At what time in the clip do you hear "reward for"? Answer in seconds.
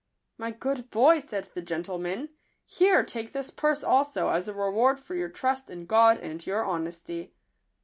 4.55-5.13